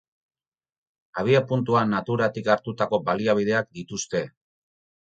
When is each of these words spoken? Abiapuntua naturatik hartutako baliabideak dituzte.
Abiapuntua 1.25 1.85
naturatik 1.91 2.51
hartutako 2.57 3.03
baliabideak 3.13 3.73
dituzte. 3.81 4.27